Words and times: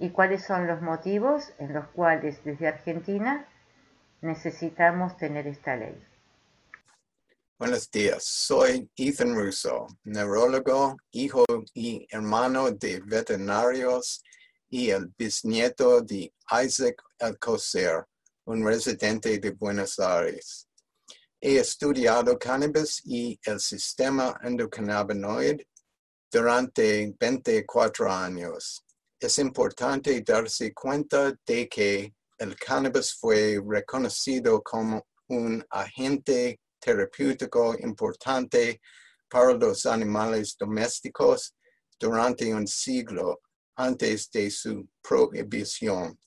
y 0.00 0.10
cuáles 0.10 0.44
son 0.44 0.66
los 0.66 0.80
motivos 0.80 1.52
en 1.58 1.74
los 1.74 1.86
cuales 1.88 2.42
desde 2.42 2.66
Argentina 2.66 3.46
necesitamos 4.22 5.16
tener 5.18 5.46
esta 5.46 5.76
ley. 5.76 5.94
Buenos 7.58 7.90
días, 7.90 8.24
soy 8.24 8.90
Ethan 8.96 9.34
Russo, 9.34 9.86
neurólogo, 10.04 10.96
hijo 11.10 11.44
y 11.74 12.06
hermano 12.10 12.70
de 12.70 13.02
veterinarios 13.04 14.24
y 14.70 14.88
el 14.88 15.12
bisnieto 15.18 16.00
de 16.00 16.32
Isaac 16.64 17.02
Alcocer, 17.18 18.06
un 18.46 18.64
residente 18.64 19.38
de 19.38 19.50
Buenos 19.50 19.98
Aires. 19.98 20.66
He 21.38 21.58
estudiado 21.58 22.38
cannabis 22.38 23.02
y 23.04 23.38
el 23.44 23.60
sistema 23.60 24.40
endocannabinoide 24.42 25.68
durante 26.30 27.14
24 27.20 28.10
años. 28.10 28.82
Es 29.20 29.38
importante 29.38 30.22
darse 30.22 30.72
cuenta 30.72 31.38
de 31.44 31.68
que 31.68 32.14
el 32.38 32.56
cannabis 32.56 33.12
fue 33.12 33.60
reconocido 33.62 34.62
como 34.62 35.06
un 35.28 35.62
agente 35.68 36.58
terapéutico 36.80 37.76
importante 37.80 38.80
para 39.28 39.52
los 39.52 39.84
animales 39.84 40.56
domésticos 40.58 41.54
durante 41.98 42.54
un 42.54 42.66
siglo 42.66 43.42
antes 43.76 44.30
de 44.30 44.50
su 44.50 44.88
prohibición. 45.02 46.18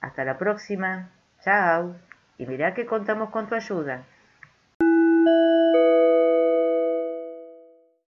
Hasta 0.00 0.24
la 0.24 0.38
próxima. 0.38 1.10
Chao. 1.42 1.96
Y 2.38 2.46
mira 2.46 2.72
que 2.74 2.86
contamos 2.86 3.30
con 3.30 3.48
tu 3.48 3.54
ayuda. 3.54 4.02